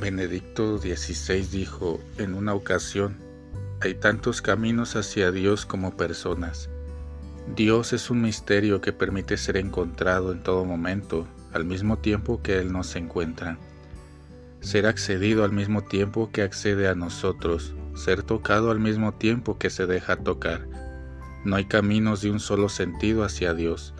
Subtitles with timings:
[0.00, 3.16] Benedicto XVI dijo en una ocasión,
[3.80, 6.68] hay tantos caminos hacia Dios como personas.
[7.54, 12.58] Dios es un misterio que permite ser encontrado en todo momento, al mismo tiempo que
[12.58, 13.58] Él nos encuentra.
[14.60, 19.70] Ser accedido al mismo tiempo que accede a nosotros, ser tocado al mismo tiempo que
[19.70, 20.66] se deja tocar.
[21.44, 23.94] No hay caminos de un solo sentido hacia Dios.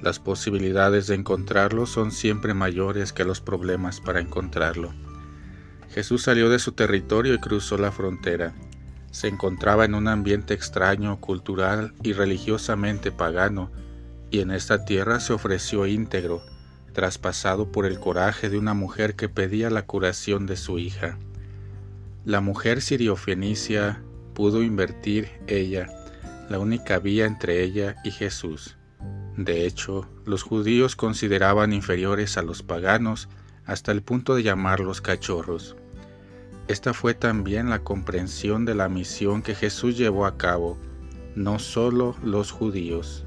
[0.00, 4.92] Las posibilidades de encontrarlo son siempre mayores que los problemas para encontrarlo.
[5.92, 8.54] Jesús salió de su territorio y cruzó la frontera.
[9.10, 13.70] Se encontraba en un ambiente extraño, cultural y religiosamente pagano,
[14.30, 16.40] y en esta tierra se ofreció íntegro,
[16.94, 21.18] traspasado por el coraje de una mujer que pedía la curación de su hija.
[22.24, 25.90] La mujer siriofenicia pudo invertir ella,
[26.48, 28.78] la única vía entre ella y Jesús.
[29.36, 33.28] De hecho, los judíos consideraban inferiores a los paganos
[33.66, 35.76] hasta el punto de llamarlos cachorros.
[36.68, 40.78] Esta fue también la comprensión de la misión que Jesús llevó a cabo,
[41.34, 43.24] no solo los judíos.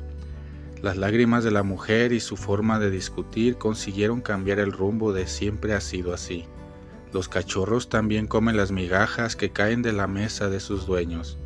[0.81, 5.27] Las lágrimas de la mujer y su forma de discutir consiguieron cambiar el rumbo de
[5.27, 6.45] siempre ha sido así.
[7.11, 11.38] Los cachorros también comen las migajas que caen de la mesa de sus dueños.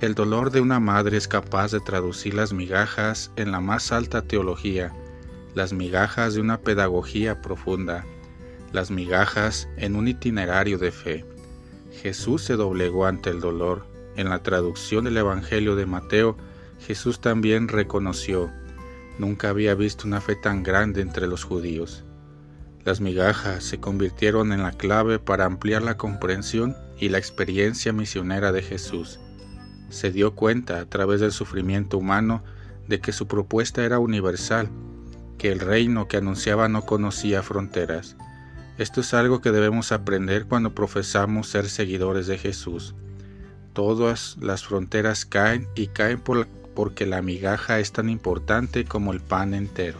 [0.00, 4.22] El dolor de una madre es capaz de traducir las migajas en la más alta
[4.22, 4.94] teología,
[5.54, 8.06] las migajas de una pedagogía profunda
[8.76, 11.24] las migajas en un itinerario de fe.
[12.02, 13.86] Jesús se doblegó ante el dolor.
[14.16, 16.36] En la traducción del Evangelio de Mateo,
[16.78, 18.50] Jesús también reconoció,
[19.18, 22.04] nunca había visto una fe tan grande entre los judíos.
[22.84, 28.52] Las migajas se convirtieron en la clave para ampliar la comprensión y la experiencia misionera
[28.52, 29.18] de Jesús.
[29.88, 32.44] Se dio cuenta a través del sufrimiento humano
[32.88, 34.68] de que su propuesta era universal,
[35.38, 38.16] que el reino que anunciaba no conocía fronteras.
[38.78, 42.94] Esto es algo que debemos aprender cuando profesamos ser seguidores de Jesús.
[43.72, 49.20] Todas las fronteras caen y caen por, porque la migaja es tan importante como el
[49.20, 49.98] pan entero.